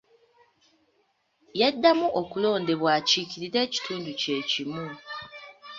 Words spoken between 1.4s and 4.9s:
Yaddamu okulondebwa akiikirire ekitundu kye kimu.